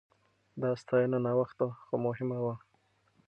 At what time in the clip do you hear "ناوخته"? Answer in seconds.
1.25-1.65